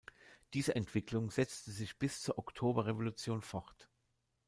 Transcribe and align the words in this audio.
Diese 0.55 0.73
Entwicklung 0.75 1.29
setzte 1.29 1.69
sich 1.69 1.99
bis 1.99 2.23
zur 2.23 2.39
Oktoberrevolution 2.39 3.43
fort. 3.43 3.87